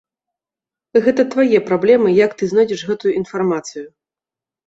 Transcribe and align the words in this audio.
Гэта 1.07 1.21
твае 1.33 1.59
праблемы, 1.67 2.09
як 2.25 2.31
ты 2.39 2.43
знойдзеш 2.53 2.81
гэтую 2.89 3.13
інфармацыю. 3.21 3.87